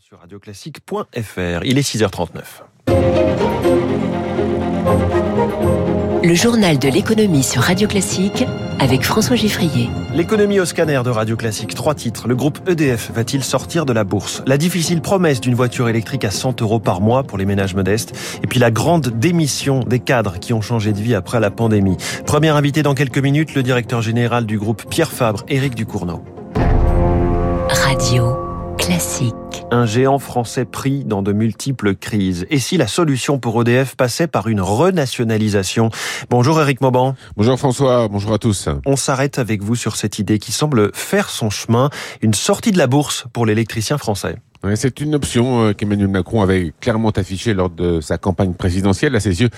Sur 0.00 0.18
radioclassique.fr, 0.20 1.64
il 1.64 1.78
est 1.78 1.82
6h39. 1.82 2.42
Le 6.22 6.34
journal 6.34 6.78
de 6.78 6.88
l'économie 6.88 7.42
sur 7.42 7.62
Radio 7.62 7.86
Classique 7.86 8.44
avec 8.80 9.02
François 9.02 9.36
Giffrier. 9.36 9.88
L'économie 10.12 10.58
au 10.58 10.64
scanner 10.64 11.00
de 11.04 11.10
Radio 11.10 11.36
Classique, 11.36 11.74
trois 11.74 11.94
titres. 11.94 12.28
Le 12.28 12.34
groupe 12.34 12.68
EDF 12.68 13.10
va-t-il 13.12 13.44
sortir 13.44 13.86
de 13.86 13.92
la 13.92 14.04
bourse? 14.04 14.42
La 14.46 14.58
difficile 14.58 15.00
promesse 15.00 15.40
d'une 15.40 15.54
voiture 15.54 15.88
électrique 15.88 16.24
à 16.24 16.30
100 16.30 16.60
euros 16.62 16.80
par 16.80 17.00
mois 17.00 17.22
pour 17.22 17.38
les 17.38 17.44
ménages 17.44 17.74
modestes. 17.74 18.38
Et 18.42 18.46
puis 18.46 18.58
la 18.58 18.70
grande 18.70 19.08
démission 19.08 19.80
des 19.80 20.00
cadres 20.00 20.38
qui 20.38 20.52
ont 20.52 20.62
changé 20.62 20.92
de 20.92 20.98
vie 20.98 21.14
après 21.14 21.40
la 21.40 21.50
pandémie. 21.50 21.96
Premier 22.26 22.50
invité 22.50 22.82
dans 22.82 22.94
quelques 22.94 23.18
minutes, 23.18 23.54
le 23.54 23.62
directeur 23.62 24.02
général 24.02 24.46
du 24.46 24.58
groupe 24.58 24.84
Pierre 24.88 25.12
Fabre, 25.12 25.44
Éric 25.48 25.74
Ducournau. 25.74 26.24
Radio 27.68 28.43
Classique. 28.84 29.34
Un 29.70 29.86
géant 29.86 30.18
français 30.18 30.66
pris 30.66 31.06
dans 31.06 31.22
de 31.22 31.32
multiples 31.32 31.94
crises. 31.94 32.46
Et 32.50 32.58
si 32.58 32.76
la 32.76 32.86
solution 32.86 33.38
pour 33.38 33.62
EDF 33.62 33.96
passait 33.96 34.26
par 34.26 34.46
une 34.46 34.60
renationalisation? 34.60 35.88
Bonjour 36.28 36.60
Eric 36.60 36.82
Mauban. 36.82 37.14
Bonjour 37.34 37.58
François, 37.58 38.08
bonjour 38.08 38.34
à 38.34 38.38
tous. 38.38 38.68
On 38.84 38.96
s'arrête 38.96 39.38
avec 39.38 39.62
vous 39.62 39.74
sur 39.74 39.96
cette 39.96 40.18
idée 40.18 40.38
qui 40.38 40.52
semble 40.52 40.94
faire 40.94 41.30
son 41.30 41.48
chemin, 41.48 41.88
une 42.20 42.34
sortie 42.34 42.72
de 42.72 42.78
la 42.78 42.86
bourse 42.86 43.24
pour 43.32 43.46
l'électricien 43.46 43.96
français. 43.96 44.36
C'est 44.76 45.00
une 45.00 45.14
option 45.14 45.66
euh, 45.66 45.72
qu'Emmanuel 45.74 46.08
Macron 46.08 46.40
avait 46.40 46.72
clairement 46.80 47.10
affichée 47.10 47.52
lors 47.52 47.68
de 47.68 48.00
sa 48.00 48.16
campagne 48.16 48.54
présidentielle. 48.54 49.14
À 49.14 49.20
ses 49.20 49.42
yeux, 49.42 49.50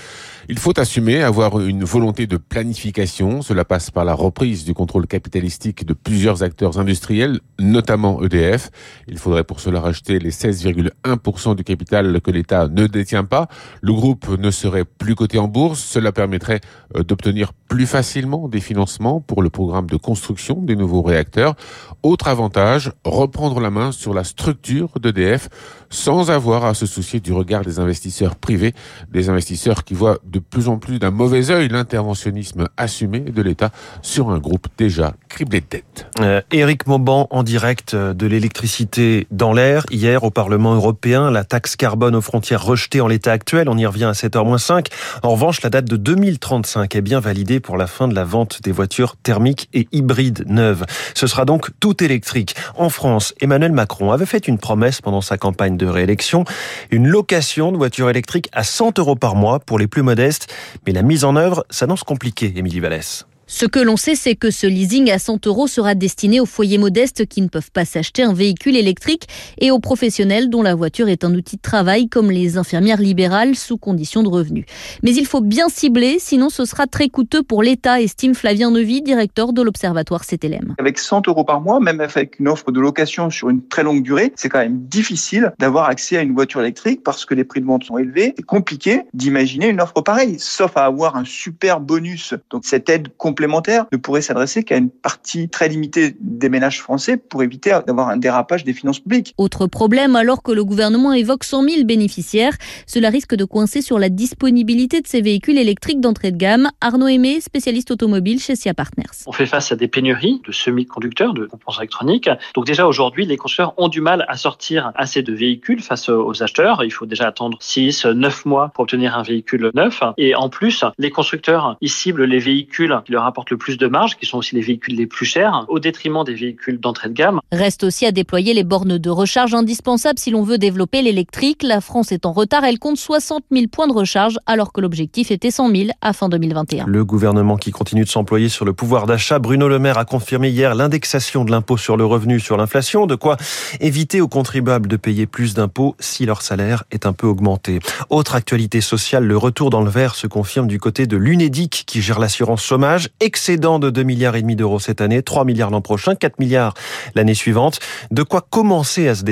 il 0.49 0.59
faut 0.59 0.77
assumer, 0.77 1.23
avoir 1.23 1.61
une 1.61 1.85
volonté 1.85 2.27
de 2.27 2.35
planification. 2.35 3.41
Cela 3.41 3.63
passe 3.63 3.89
par 3.89 4.03
la 4.03 4.13
reprise 4.13 4.65
du 4.65 4.73
contrôle 4.73 5.07
capitalistique 5.07 5.85
de 5.85 5.93
plusieurs 5.93 6.43
acteurs 6.43 6.77
industriels, 6.77 7.39
notamment 7.57 8.21
EDF. 8.21 8.69
Il 9.07 9.17
faudrait 9.17 9.45
pour 9.45 9.61
cela 9.61 9.79
racheter 9.79 10.19
les 10.19 10.31
16,1% 10.31 11.55
du 11.55 11.63
capital 11.63 12.19
que 12.19 12.31
l'État 12.31 12.67
ne 12.67 12.85
détient 12.85 13.23
pas. 13.23 13.47
Le 13.81 13.93
groupe 13.93 14.27
ne 14.37 14.51
serait 14.51 14.85
plus 14.85 15.15
coté 15.15 15.39
en 15.39 15.47
bourse. 15.47 15.79
Cela 15.79 16.11
permettrait 16.11 16.59
euh, 16.97 17.03
d'obtenir 17.03 17.53
plus 17.67 17.85
facilement 17.85 18.47
des 18.47 18.59
financements 18.59 19.19
pour 19.19 19.41
le 19.41 19.49
programme 19.49 19.87
de 19.87 19.97
construction 19.97 20.55
des 20.61 20.75
nouveaux 20.75 21.01
réacteurs. 21.01 21.55
Autre 22.03 22.27
avantage, 22.27 22.91
reprendre 23.03 23.59
la 23.59 23.69
main 23.69 23.91
sur 23.91 24.13
la 24.13 24.23
structure 24.23 24.99
d'EDF 24.99 25.49
sans 25.89 26.31
avoir 26.31 26.65
à 26.65 26.73
se 26.73 26.85
soucier 26.85 27.19
du 27.19 27.31
regard 27.33 27.63
des 27.63 27.79
investisseurs 27.79 28.35
privés, 28.35 28.73
des 29.11 29.29
investisseurs 29.29 29.83
qui 29.83 29.93
voient 29.93 30.19
de 30.25 30.39
plus 30.39 30.67
en 30.67 30.77
plus 30.77 30.99
d'un 30.99 31.11
mauvais 31.11 31.49
œil 31.49 31.69
l'interventionnisme 31.69 32.67
assumé 32.77 33.19
de 33.19 33.41
l'État 33.41 33.71
sur 34.01 34.29
un 34.29 34.39
groupe 34.39 34.67
déjà 34.77 35.13
criblé 35.29 35.61
de 35.61 35.65
dettes. 35.69 36.07
Euh, 36.19 36.41
Éric 36.51 36.87
Mauban 36.87 37.27
en 37.29 37.43
direct 37.43 37.95
de 37.95 38.27
l'électricité 38.27 39.27
dans 39.31 39.53
l'air. 39.53 39.85
Hier 39.91 40.23
au 40.23 40.31
Parlement 40.31 40.75
européen, 40.75 41.31
la 41.31 41.43
taxe 41.43 41.75
carbone 41.75 42.15
aux 42.15 42.21
frontières 42.21 42.63
rejetée 42.63 43.01
en 43.01 43.07
l'état 43.07 43.31
actuel. 43.31 43.69
On 43.69 43.77
y 43.77 43.85
revient 43.85 44.05
à 44.05 44.11
7h-5. 44.11 44.87
En 45.23 45.29
revanche, 45.29 45.61
la 45.61 45.69
date 45.69 45.85
de 45.85 45.95
2035 45.95 46.95
est 46.95 47.01
bien 47.01 47.19
validée 47.19 47.56
pour 47.59 47.77
la 47.77 47.87
fin 47.87 48.07
de 48.07 48.15
la 48.15 48.23
vente 48.23 48.61
des 48.63 48.71
voitures 48.71 49.15
thermiques 49.15 49.69
et 49.73 49.87
hybrides 49.91 50.43
neuves. 50.47 50.85
Ce 51.13 51.27
sera 51.27 51.45
donc 51.45 51.69
tout 51.79 52.03
électrique. 52.03 52.55
En 52.75 52.89
France, 52.89 53.33
Emmanuel 53.39 53.71
Macron 53.71 54.11
avait 54.11 54.25
fait 54.25 54.47
une 54.47 54.57
promesse 54.57 55.01
pendant 55.01 55.21
sa 55.21 55.37
campagne 55.37 55.77
de 55.77 55.87
réélection, 55.87 56.45
une 56.91 57.07
location 57.07 57.71
de 57.71 57.77
voitures 57.77 58.09
électriques 58.09 58.49
à 58.51 58.63
100 58.63 58.99
euros 58.99 59.15
par 59.15 59.35
mois 59.35 59.59
pour 59.59 59.79
les 59.79 59.87
plus 59.87 60.03
modestes. 60.03 60.53
Mais 60.85 60.93
la 60.93 61.01
mise 61.01 61.23
en 61.23 61.35
œuvre 61.35 61.65
s'annonce 61.69 62.03
compliquée, 62.03 62.53
Émilie 62.55 62.79
Vallès. 62.79 63.25
Ce 63.49 63.65
que 63.65 63.79
l'on 63.79 63.95
sait, 63.95 64.15
c'est 64.15 64.35
que 64.35 64.51
ce 64.51 64.67
leasing 64.67 65.09
à 65.09 65.19
100 65.19 65.47
euros 65.47 65.67
sera 65.67 65.95
destiné 65.95 66.41
aux 66.41 66.45
foyers 66.45 66.77
modestes 66.77 67.25
qui 67.27 67.41
ne 67.41 67.47
peuvent 67.47 67.71
pas 67.71 67.85
s'acheter 67.85 68.21
un 68.21 68.33
véhicule 68.33 68.75
électrique 68.75 69.25
et 69.57 69.71
aux 69.71 69.79
professionnels 69.79 70.49
dont 70.49 70.61
la 70.61 70.75
voiture 70.75 71.07
est 71.07 71.23
un 71.23 71.33
outil 71.33 71.55
de 71.55 71.61
travail 71.61 72.09
comme 72.09 72.29
les 72.29 72.57
infirmières 72.57 72.99
libérales 72.99 73.55
sous 73.55 73.77
condition 73.77 74.21
de 74.21 74.27
revenus. 74.27 74.65
Mais 75.01 75.15
il 75.15 75.25
faut 75.25 75.39
bien 75.39 75.69
cibler, 75.69 76.17
sinon 76.19 76.49
ce 76.49 76.65
sera 76.65 76.87
très 76.87 77.07
coûteux 77.07 77.41
pour 77.41 77.63
l'État, 77.63 78.01
estime 78.01 78.35
Flavien 78.35 78.69
Nevy, 78.69 79.01
directeur 79.01 79.53
de 79.53 79.61
l'Observatoire 79.61 80.25
CTLM. 80.25 80.75
Avec 80.77 80.99
100 80.99 81.29
euros 81.29 81.45
par 81.45 81.61
mois, 81.61 81.79
même 81.79 82.01
avec 82.01 82.39
une 82.41 82.49
offre 82.49 82.73
de 82.73 82.81
location 82.81 83.29
sur 83.29 83.49
une 83.49 83.65
très 83.65 83.83
longue 83.83 84.03
durée, 84.03 84.33
c'est 84.35 84.49
quand 84.49 84.59
même 84.59 84.81
difficile 84.87 85.53
d'avoir 85.57 85.87
accès 85.87 86.17
à 86.17 86.21
une 86.21 86.33
voiture 86.33 86.59
électrique 86.59 87.01
parce 87.01 87.23
que 87.23 87.33
les 87.33 87.45
prix 87.45 87.61
de 87.61 87.65
vente 87.65 87.85
sont 87.85 87.97
élevés. 87.97 88.33
C'est 88.35 88.45
compliqué 88.45 89.03
d'imaginer 89.13 89.69
une 89.69 89.79
offre 89.79 90.01
pareille, 90.01 90.35
sauf 90.37 90.75
à 90.75 90.83
avoir 90.83 91.15
un 91.15 91.23
super 91.23 91.79
bonus. 91.79 92.33
Donc 92.49 92.65
cette 92.65 92.89
aide 92.89 93.07
complémentaire 93.37 93.85
ne 93.91 93.97
pourrait 93.97 94.23
s'adresser 94.23 94.63
qu'à 94.63 94.77
une 94.77 94.89
partie 94.89 95.47
très 95.47 95.69
limitée 95.69 96.15
des 96.19 96.49
ménages 96.49 96.81
français 96.81 97.17
pour 97.17 97.43
éviter 97.43 97.69
d'avoir 97.85 98.09
un 98.09 98.17
dérapage 98.17 98.63
des 98.63 98.73
finances 98.73 98.99
publiques. 98.99 99.35
Autre 99.37 99.67
problème, 99.67 100.15
alors 100.15 100.41
que 100.41 100.51
le 100.51 100.65
gouvernement 100.65 101.13
évoque 101.13 101.43
100 101.43 101.69
000 101.69 101.83
bénéficiaires, 101.83 102.53
cela 102.87 103.09
risque 103.09 103.35
de 103.35 103.45
coincer 103.45 103.83
sur 103.83 103.99
la 103.99 104.09
disponibilité 104.09 105.01
de 105.01 105.07
ces 105.07 105.21
véhicules 105.21 105.59
électriques 105.59 106.01
d'entrée 106.01 106.31
de 106.31 106.37
gamme. 106.37 106.71
Arnaud 106.81 107.07
Aimé, 107.07 107.39
spécialiste 107.39 107.91
automobile 107.91 108.39
chez 108.39 108.55
SIA 108.55 108.73
Partners. 108.73 109.05
On 109.27 109.31
fait 109.31 109.45
face 109.45 109.71
à 109.71 109.75
des 109.75 109.87
pénuries 109.87 110.41
de 110.43 110.51
semi-conducteurs, 110.51 111.35
de 111.35 111.45
composants 111.45 111.81
électroniques. 111.81 112.31
Donc 112.55 112.65
déjà 112.65 112.87
aujourd'hui, 112.87 113.27
les 113.27 113.37
constructeurs 113.37 113.75
ont 113.77 113.87
du 113.87 114.01
mal 114.01 114.25
à 114.27 114.35
sortir 114.35 114.91
assez 114.95 115.21
de 115.21 115.33
véhicules 115.33 115.83
face 115.83 116.09
aux 116.09 116.41
acheteurs. 116.41 116.83
Il 116.83 116.91
faut 116.91 117.05
déjà 117.05 117.27
attendre 117.27 117.59
6, 117.61 118.07
9 118.07 118.45
mois 118.45 118.71
pour 118.73 118.85
obtenir 118.85 119.15
un 119.15 119.21
véhicule 119.21 119.69
neuf. 119.75 120.01
Et 120.17 120.33
en 120.33 120.49
plus, 120.49 120.83
les 120.97 121.11
constructeurs, 121.11 121.77
ils 121.81 121.91
ciblent 121.91 122.23
les 122.23 122.39
véhicules 122.39 122.97
qui 123.05 123.11
leur 123.11 123.26
apportent 123.27 123.51
le 123.51 123.57
plus 123.57 123.77
de 123.77 123.87
marge, 123.87 124.17
qui 124.17 124.25
sont 124.25 124.37
aussi 124.37 124.55
les 124.55 124.61
véhicules 124.61 124.95
les 124.95 125.07
plus 125.07 125.25
chers, 125.25 125.65
au 125.69 125.79
détriment 125.79 126.23
des 126.23 126.33
véhicules 126.33 126.79
d'entrée 126.79 127.09
de 127.09 127.13
gamme. 127.13 127.39
Reste 127.51 127.83
aussi 127.83 128.05
à 128.05 128.11
déployer 128.11 128.53
les 128.53 128.63
bornes 128.63 128.97
de 128.97 129.09
recharge 129.09 129.53
indispensables 129.53 130.19
si 130.19 130.31
l'on 130.31 130.43
veut 130.43 130.57
développer 130.57 131.01
l'électrique. 131.01 131.63
La 131.63 131.81
France 131.81 132.11
est 132.11 132.25
en 132.25 132.31
retard, 132.31 132.63
elle 132.63 132.79
compte 132.79 132.97
60 132.97 133.43
000 133.51 133.67
points 133.67 133.87
de 133.87 133.93
recharge 133.93 134.37
alors 134.45 134.73
que 134.73 134.81
l'objectif 134.81 135.31
était 135.31 135.51
100 135.51 135.69
000 135.69 135.89
à 136.01 136.13
fin 136.13 136.29
2021. 136.29 136.85
Le 136.87 137.05
gouvernement 137.05 137.57
qui 137.57 137.71
continue 137.71 138.03
de 138.03 138.09
s'employer 138.09 138.49
sur 138.49 138.65
le 138.65 138.73
pouvoir 138.73 139.05
d'achat, 139.05 139.39
Bruno 139.39 139.67
Le 139.67 139.79
Maire 139.79 139.97
a 139.97 140.05
confirmé 140.05 140.49
hier 140.49 140.75
l'indexation 140.75 141.45
de 141.45 141.51
l'impôt 141.51 141.77
sur 141.77 141.97
le 141.97 142.05
revenu 142.05 142.39
sur 142.39 142.57
l'inflation, 142.57 143.05
de 143.05 143.15
quoi 143.15 143.37
éviter 143.79 144.21
aux 144.21 144.27
contribuables 144.27 144.87
de 144.87 144.97
payer 144.97 145.25
plus 145.25 145.53
d'impôts 145.53 145.95
si 145.99 146.25
leur 146.25 146.41
salaire 146.41 146.83
est 146.91 147.05
un 147.05 147.13
peu 147.13 147.27
augmenté. 147.27 147.79
Autre 148.09 148.35
actualité 148.35 148.81
sociale, 148.81 149.25
le 149.25 149.37
retour 149.37 149.69
dans 149.69 149.81
le 149.81 149.89
vert 149.89 150.15
se 150.15 150.27
confirme 150.27 150.67
du 150.67 150.79
côté 150.79 151.07
de 151.07 151.17
l'UNEDIC 151.17 151.83
qui 151.85 152.01
gère 152.01 152.19
l'assurance 152.19 152.63
chômage, 152.63 153.09
excédent 153.19 153.79
de 153.79 153.89
2 153.89 154.03
milliards 154.03 154.35
et 154.35 154.41
demi 154.41 154.55
d'euros 154.55 154.79
cette 154.79 155.01
année, 155.01 155.21
3 155.21 155.45
milliards 155.45 155.69
l'an 155.69 155.81
prochain, 155.81 156.15
4 156.15 156.39
milliards 156.39 156.73
l'année 157.15 157.33
suivante. 157.33 157.79
De 158.11 158.23
quoi 158.23 158.41
commencer 158.41 159.07
à 159.07 159.15
se, 159.15 159.23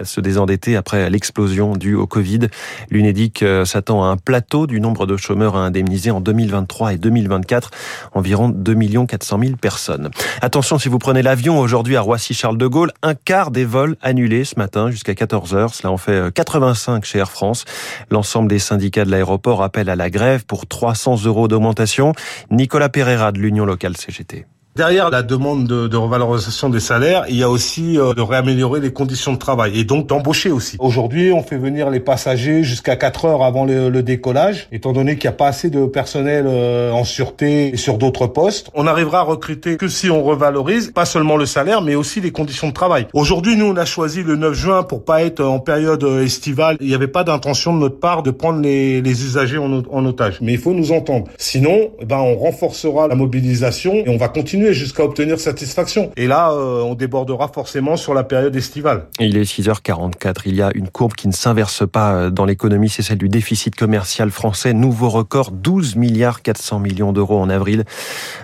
à 0.00 0.04
se 0.04 0.20
désendetter 0.20 0.76
après 0.76 1.10
l'explosion 1.10 1.76
due 1.76 1.94
au 1.94 2.06
Covid. 2.06 2.48
L'UNEDIC 2.90 3.42
euh, 3.42 3.64
s'attend 3.64 4.04
à 4.04 4.08
un 4.08 4.16
plateau 4.16 4.66
du 4.66 4.80
nombre 4.80 5.06
de 5.06 5.16
chômeurs 5.16 5.56
à 5.56 5.60
indemniser 5.60 6.10
en 6.10 6.20
2023 6.20 6.94
et 6.94 6.98
2024, 6.98 7.70
environ 8.12 8.48
2 8.48 8.72
400 9.06 9.38
000 9.42 9.56
personnes. 9.56 10.10
Attention 10.40 10.78
si 10.78 10.88
vous 10.88 10.98
prenez 10.98 11.22
l'avion 11.22 11.58
aujourd'hui 11.58 11.96
à 11.96 12.00
Roissy-Charles 12.00 12.58
de 12.58 12.66
Gaulle, 12.66 12.92
un 13.02 13.14
quart 13.14 13.50
des 13.50 13.64
vols 13.64 13.96
annulés 14.02 14.44
ce 14.44 14.58
matin 14.58 14.90
jusqu'à 14.90 15.14
14 15.14 15.54
heures. 15.54 15.74
Cela 15.74 15.90
en 15.90 15.96
fait 15.96 16.32
85 16.32 17.04
chez 17.04 17.18
Air 17.18 17.30
France. 17.30 17.64
L'ensemble 18.10 18.48
des 18.48 18.58
syndicats 18.58 19.04
de 19.04 19.10
l'aéroport 19.10 19.62
appellent 19.62 19.90
à 19.90 19.96
la 19.96 20.10
grève 20.10 20.44
pour 20.44 20.66
300 20.66 21.24
euros 21.24 21.48
d'augmentation. 21.48 22.12
Nicolas 22.50 22.88
Pereira 22.88 23.31
de 23.32 23.38
l'Union 23.38 23.64
locale 23.64 23.96
CGT. 23.96 24.46
Derrière 24.74 25.10
la 25.10 25.22
demande 25.22 25.66
de, 25.66 25.86
de, 25.86 25.96
revalorisation 25.98 26.70
des 26.70 26.80
salaires, 26.80 27.26
il 27.28 27.36
y 27.36 27.42
a 27.42 27.50
aussi 27.50 27.98
euh, 27.98 28.14
de 28.14 28.22
réaméliorer 28.22 28.80
les 28.80 28.90
conditions 28.90 29.34
de 29.34 29.36
travail 29.36 29.78
et 29.78 29.84
donc 29.84 30.06
d'embaucher 30.06 30.50
aussi. 30.50 30.78
Aujourd'hui, 30.78 31.30
on 31.30 31.42
fait 31.42 31.58
venir 31.58 31.90
les 31.90 32.00
passagers 32.00 32.62
jusqu'à 32.62 32.96
4 32.96 33.26
heures 33.26 33.42
avant 33.42 33.66
le, 33.66 33.90
le 33.90 34.02
décollage, 34.02 34.68
étant 34.72 34.94
donné 34.94 35.18
qu'il 35.18 35.28
n'y 35.28 35.34
a 35.34 35.36
pas 35.36 35.48
assez 35.48 35.68
de 35.68 35.84
personnel 35.84 36.46
euh, 36.48 36.90
en 36.90 37.04
sûreté 37.04 37.74
et 37.74 37.76
sur 37.76 37.98
d'autres 37.98 38.26
postes. 38.26 38.70
On 38.72 38.86
arrivera 38.86 39.18
à 39.18 39.22
recruter 39.24 39.76
que 39.76 39.88
si 39.88 40.08
on 40.08 40.24
revalorise 40.24 40.90
pas 40.90 41.04
seulement 41.04 41.36
le 41.36 41.44
salaire, 41.44 41.82
mais 41.82 41.94
aussi 41.94 42.22
les 42.22 42.30
conditions 42.30 42.68
de 42.68 42.72
travail. 42.72 43.08
Aujourd'hui, 43.12 43.58
nous, 43.58 43.66
on 43.66 43.76
a 43.76 43.84
choisi 43.84 44.22
le 44.22 44.36
9 44.36 44.54
juin 44.54 44.84
pour 44.84 45.04
pas 45.04 45.22
être 45.22 45.44
en 45.44 45.58
période 45.58 46.02
euh, 46.02 46.24
estivale. 46.24 46.78
Il 46.80 46.86
n'y 46.86 46.94
avait 46.94 47.08
pas 47.08 47.24
d'intention 47.24 47.74
de 47.74 47.78
notre 47.78 48.00
part 48.00 48.22
de 48.22 48.30
prendre 48.30 48.62
les, 48.62 49.02
les 49.02 49.22
usagers 49.22 49.58
en, 49.58 49.82
en, 49.90 50.06
otage. 50.06 50.38
Mais 50.40 50.52
il 50.54 50.58
faut 50.58 50.72
nous 50.72 50.92
entendre. 50.92 51.26
Sinon, 51.36 51.90
eh 52.00 52.06
ben, 52.06 52.16
on 52.16 52.36
renforcera 52.36 53.06
la 53.06 53.16
mobilisation 53.16 53.96
et 53.96 54.08
on 54.08 54.16
va 54.16 54.28
continuer 54.28 54.61
jusqu'à 54.70 55.04
obtenir 55.04 55.40
satisfaction. 55.40 56.12
Et 56.16 56.26
là, 56.26 56.52
euh, 56.52 56.82
on 56.82 56.94
débordera 56.94 57.48
forcément 57.48 57.96
sur 57.96 58.14
la 58.14 58.22
période 58.22 58.54
estivale. 58.54 59.06
Il 59.18 59.36
est 59.36 59.42
6h44. 59.42 60.42
Il 60.46 60.54
y 60.54 60.62
a 60.62 60.70
une 60.74 60.88
courbe 60.88 61.14
qui 61.14 61.26
ne 61.28 61.32
s'inverse 61.32 61.86
pas 61.86 62.12
euh, 62.12 62.30
dans 62.30 62.44
l'économie, 62.44 62.88
c'est 62.88 63.02
celle 63.02 63.18
du 63.18 63.28
déficit 63.28 63.74
commercial 63.74 64.30
français. 64.30 64.72
Nouveau 64.72 65.08
record, 65.08 65.50
12 65.50 65.96
milliards 65.96 66.42
400 66.42 66.78
millions 66.78 67.12
d'euros 67.12 67.40
en 67.40 67.50
avril. 67.50 67.84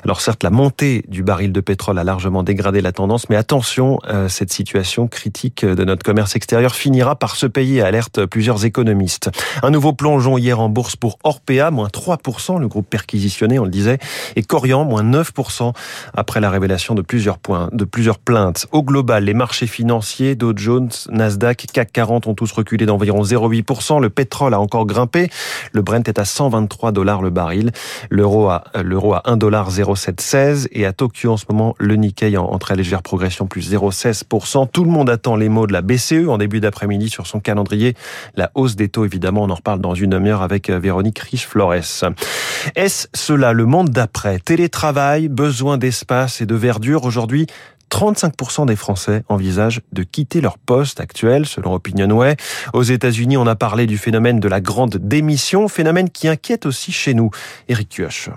Alors 0.05 0.21
certes, 0.21 0.43
la 0.43 0.51
montée 0.51 1.05
du 1.09 1.23
baril 1.23 1.53
de 1.53 1.61
pétrole 1.61 1.99
a 1.99 2.05
largement 2.05 2.43
dégradé 2.43 2.81
la 2.81 2.93
tendance, 2.93 3.29
mais 3.29 3.37
attention, 3.37 3.99
euh, 4.09 4.29
cette 4.29 4.53
situation 4.53 5.07
critique 5.07 5.65
de 5.65 5.85
notre 5.85 6.03
commerce 6.03 6.35
extérieur 6.35 6.75
finira 6.75 7.17
par 7.17 7.37
se 7.37 7.47
payer, 7.47 7.83
alerte 7.83 8.27
plusieurs 8.27 8.65
économistes. 8.65 9.31
Un 9.63 9.71
nouveau 9.71 9.93
plongeon 9.93 10.39
hier 10.39 10.59
en 10.61 10.69
bourse 10.69 10.97
pour 10.97 11.19
Orpea, 11.23 11.71
moins 11.71 11.89
3%, 11.89 12.59
le 12.59 12.69
groupe 12.69 12.89
perquisitionné, 12.89 13.59
on 13.59 13.65
le 13.65 13.71
disait, 13.71 13.99
et 14.37 14.43
Corian, 14.43 14.85
moins 14.85 15.05
9%. 15.05 15.73
Après 16.15 16.41
la 16.41 16.51
révélation 16.51 16.95
de 16.95 17.03
plusieurs 17.03 17.39
points, 17.39 17.69
de 17.73 17.85
plusieurs 17.85 18.19
plaintes. 18.19 18.67
Au 18.73 18.83
global, 18.83 19.25
les 19.25 19.35
marchés 19.35 19.67
financiers, 19.67 20.35
Dow 20.35 20.53
Jones, 20.57 20.91
Nasdaq, 21.11 21.67
CAC 21.73 21.93
40 21.93 22.27
ont 22.27 22.35
tous 22.35 22.51
reculé 22.53 22.87
d'environ 22.87 23.23
0,8%. 23.23 24.01
Le 24.01 24.11
pétrole 24.11 24.55
a 24.55 24.61
encore 24.61 24.87
grimpé. 24.87 25.31
Le 25.73 25.83
Brent 25.83 26.07
est 26.07 26.19
à 26.19 26.25
123 26.25 26.93
dollars 26.93 27.23
le 27.23 27.31
baril. 27.31 27.73
L'euro 28.11 28.49
à, 28.49 28.65
l'euro 28.83 29.15
à 29.15 29.23
1 29.25 29.37
dollar 29.37 29.71
0,716 29.71 30.69
et 30.73 30.87
à 30.87 30.93
Tokyo 30.93 31.33
en 31.33 31.37
ce 31.37 31.45
moment, 31.49 31.75
le 31.79 31.97
Nikkei 31.97 32.37
en, 32.37 32.59
très 32.59 32.77
légère 32.77 33.03
progression 33.03 33.47
plus 33.47 33.73
0,16%. 33.73 34.69
Tout 34.71 34.85
le 34.85 34.91
monde 34.91 35.11
attend 35.11 35.37
les 35.37 35.49
mots 35.49 35.67
de 35.67 35.73
la 35.73 35.83
BCE 35.83 36.29
en 36.29 36.39
début 36.39 36.61
d'après-midi 36.61 37.09
sur 37.09 37.27
son 37.27 37.41
calendrier. 37.41 37.95
La 38.35 38.51
hausse 38.55 38.77
des 38.77 38.89
taux, 38.89 39.05
évidemment, 39.05 39.45
on 39.45 39.51
en 39.51 39.55
reparle 39.55 39.81
dans 39.81 39.95
une 39.95 40.11
demi-heure 40.11 40.43
avec 40.43 40.71
euh, 40.71 40.79
Véronique 40.79 41.19
Riche-Flores. 41.19 41.75
Est-ce 42.77 43.09
cela 43.15 43.53
le 43.53 43.67
monde 43.67 43.91
d'après? 43.91 44.39
Télétravail, 44.39 45.29
besoin 45.29 45.79
d'espace 45.99 46.41
et 46.41 46.47
de 46.47 46.55
verdure 46.55 47.05
aujourd'hui 47.05 47.47
35% 47.91 48.67
des 48.67 48.77
Français 48.77 49.25
envisagent 49.29 49.81
de 49.93 50.03
quitter 50.03 50.41
leur 50.41 50.59
poste 50.59 51.01
actuel, 51.01 51.47
selon 51.47 51.73
Opinionway. 51.75 52.37
Aux 52.75 52.83
États-Unis, 52.83 53.39
on 53.39 53.47
a 53.47 53.57
parlé 53.57 53.87
du 53.87 53.97
phénomène 53.97 54.41
de 54.41 54.49
la 54.49 54.61
grande 54.61 54.99
démission, 54.99 55.69
phénomène 55.69 56.11
qui 56.11 56.29
inquiète 56.29 56.67
aussi 56.67 56.93
chez 56.93 57.15
nous. 57.15 57.31
Eric 57.69 57.89
Kioch. 57.89 58.31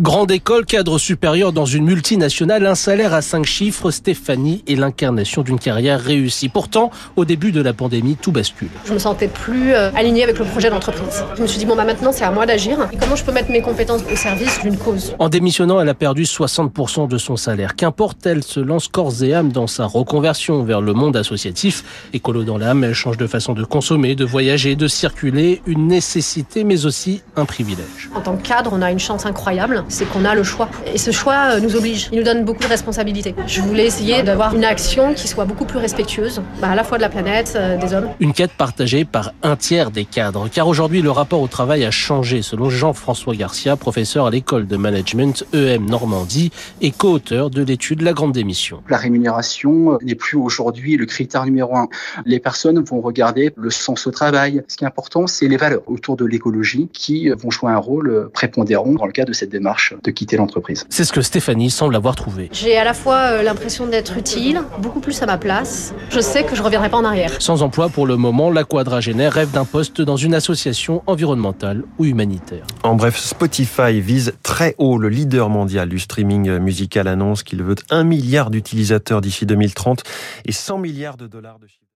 Grande 0.00 0.30
école, 0.30 0.64
cadre 0.64 0.96
supérieur 0.96 1.52
dans 1.52 1.64
une 1.64 1.84
multinationale, 1.84 2.64
un 2.66 2.76
salaire 2.76 3.14
à 3.14 3.20
cinq 3.20 3.44
chiffres, 3.44 3.90
Stéphanie 3.90 4.62
est 4.68 4.76
l'incarnation 4.76 5.42
d'une 5.42 5.58
carrière 5.58 6.00
réussie. 6.00 6.48
Pourtant, 6.48 6.92
au 7.16 7.24
début 7.24 7.50
de 7.50 7.60
la 7.60 7.72
pandémie, 7.72 8.14
tout 8.14 8.30
bascule. 8.30 8.68
Je 8.84 8.92
me 8.92 9.00
sentais 9.00 9.26
plus 9.26 9.72
euh, 9.74 9.90
alignée 9.96 10.22
avec 10.22 10.38
le 10.38 10.44
projet 10.44 10.70
d'entreprise. 10.70 11.24
Je 11.36 11.42
me 11.42 11.48
suis 11.48 11.58
dit, 11.58 11.66
bon, 11.66 11.74
bah 11.74 11.84
maintenant, 11.84 12.12
c'est 12.12 12.22
à 12.22 12.30
moi 12.30 12.46
d'agir. 12.46 12.88
Et 12.92 12.96
comment 12.96 13.16
je 13.16 13.24
peux 13.24 13.32
mettre 13.32 13.50
mes 13.50 13.60
compétences 13.60 14.02
au 14.12 14.14
service 14.14 14.60
d'une 14.62 14.76
cause? 14.76 15.16
En 15.18 15.28
démissionnant, 15.28 15.80
elle 15.80 15.88
a 15.88 15.94
perdu 15.94 16.22
60% 16.22 17.08
de 17.08 17.18
son 17.18 17.36
salaire. 17.36 17.74
Qu'importe, 17.74 18.24
elle 18.24 18.44
se 18.44 18.60
lance 18.60 18.86
corps 18.86 19.24
et 19.24 19.34
âme 19.34 19.50
dans 19.50 19.66
sa 19.66 19.86
reconversion 19.86 20.62
vers 20.62 20.80
le 20.80 20.92
monde 20.92 21.16
associatif. 21.16 22.06
Écolo 22.12 22.44
dans 22.44 22.56
l'âme, 22.56 22.84
elle 22.84 22.94
change 22.94 23.16
de 23.16 23.26
façon 23.26 23.52
de 23.52 23.64
consommer, 23.64 24.14
de 24.14 24.24
voyager, 24.24 24.76
de 24.76 24.86
circuler. 24.86 25.60
Une 25.66 25.88
nécessité, 25.88 26.62
mais 26.62 26.86
aussi 26.86 27.22
un 27.34 27.46
privilège. 27.46 28.10
En 28.14 28.20
tant 28.20 28.36
que 28.36 28.46
cadre, 28.46 28.70
on 28.72 28.80
a 28.80 28.92
une 28.92 29.00
chance 29.00 29.26
incroyable 29.26 29.84
c'est 29.88 30.04
qu'on 30.06 30.24
a 30.24 30.34
le 30.34 30.42
choix. 30.42 30.68
Et 30.86 30.98
ce 30.98 31.10
choix 31.10 31.54
euh, 31.54 31.60
nous 31.60 31.74
oblige, 31.76 32.08
il 32.12 32.18
nous 32.18 32.24
donne 32.24 32.44
beaucoup 32.44 32.62
de 32.62 32.68
responsabilités. 32.68 33.34
Je 33.46 33.60
voulais 33.60 33.86
essayer 33.86 34.22
d'avoir 34.22 34.54
une 34.54 34.64
action 34.64 35.14
qui 35.14 35.26
soit 35.26 35.44
beaucoup 35.44 35.64
plus 35.64 35.78
respectueuse, 35.78 36.42
bah, 36.60 36.70
à 36.70 36.74
la 36.74 36.84
fois 36.84 36.98
de 36.98 37.02
la 37.02 37.08
planète, 37.08 37.54
euh, 37.56 37.76
des 37.78 37.94
hommes. 37.94 38.08
Une 38.20 38.32
quête 38.32 38.52
partagée 38.52 39.04
par 39.04 39.32
un 39.42 39.56
tiers 39.56 39.90
des 39.90 40.04
cadres, 40.04 40.48
car 40.52 40.68
aujourd'hui 40.68 41.02
le 41.02 41.10
rapport 41.10 41.40
au 41.40 41.48
travail 41.48 41.84
a 41.84 41.90
changé, 41.90 42.42
selon 42.42 42.70
Jean-François 42.70 43.34
Garcia, 43.34 43.76
professeur 43.76 44.26
à 44.26 44.30
l'école 44.30 44.66
de 44.66 44.76
management 44.76 45.44
EM 45.54 45.86
Normandie 45.86 46.52
et 46.80 46.90
co-auteur 46.90 47.50
de 47.50 47.62
l'étude 47.62 48.02
La 48.02 48.12
Grande 48.12 48.32
Démission. 48.32 48.82
La 48.88 48.98
rémunération 48.98 49.94
euh, 49.94 49.98
n'est 50.02 50.14
plus 50.14 50.36
aujourd'hui 50.36 50.96
le 50.96 51.06
critère 51.06 51.44
numéro 51.44 51.76
un. 51.76 51.88
Les 52.26 52.40
personnes 52.40 52.82
vont 52.84 53.00
regarder 53.00 53.52
le 53.56 53.70
sens 53.70 54.06
au 54.06 54.10
travail. 54.10 54.62
Ce 54.68 54.76
qui 54.76 54.84
est 54.84 54.86
important, 54.86 55.26
c'est 55.26 55.48
les 55.48 55.56
valeurs 55.56 55.82
autour 55.86 56.16
de 56.16 56.24
l'écologie 56.24 56.88
qui 56.92 57.30
vont 57.30 57.50
jouer 57.50 57.70
un 57.70 57.78
rôle 57.78 58.28
prépondérant 58.32 58.92
dans 58.92 59.06
le 59.06 59.12
cadre 59.12 59.28
de 59.28 59.34
cette 59.34 59.50
démarche 59.50 59.77
de 60.02 60.10
quitter 60.10 60.36
l'entreprise. 60.36 60.84
C'est 60.88 61.04
ce 61.04 61.12
que 61.12 61.22
Stéphanie 61.22 61.70
semble 61.70 61.96
avoir 61.96 62.16
trouvé. 62.16 62.48
J'ai 62.52 62.76
à 62.76 62.84
la 62.84 62.94
fois 62.94 63.16
euh, 63.16 63.42
l'impression 63.42 63.86
d'être 63.86 64.16
utile, 64.16 64.62
beaucoup 64.80 65.00
plus 65.00 65.20
à 65.22 65.26
ma 65.26 65.38
place. 65.38 65.94
Je 66.10 66.20
sais 66.20 66.44
que 66.44 66.54
je 66.54 66.62
reviendrai 66.62 66.88
pas 66.88 66.96
en 66.96 67.04
arrière. 67.04 67.30
Sans 67.40 67.62
emploi 67.62 67.88
pour 67.88 68.06
le 68.06 68.16
moment, 68.16 68.50
la 68.50 68.64
quadragénaire 68.64 69.32
rêve 69.32 69.50
d'un 69.50 69.64
poste 69.64 70.00
dans 70.00 70.16
une 70.16 70.34
association 70.34 71.02
environnementale 71.06 71.84
ou 71.98 72.04
humanitaire. 72.04 72.66
En 72.82 72.94
bref, 72.94 73.18
Spotify 73.18 74.00
vise 74.00 74.34
très 74.42 74.74
haut. 74.78 74.98
Le 74.98 75.08
leader 75.08 75.48
mondial 75.48 75.88
du 75.88 75.98
streaming 75.98 76.58
musical 76.58 77.08
annonce 77.08 77.42
qu'il 77.42 77.62
veut 77.62 77.76
un 77.90 78.04
milliard 78.04 78.50
d'utilisateurs 78.50 79.20
d'ici 79.20 79.46
2030 79.46 80.02
et 80.44 80.52
100 80.52 80.78
milliards 80.78 81.16
de 81.16 81.26
dollars 81.26 81.58
de 81.58 81.66
chiffre. 81.66 81.78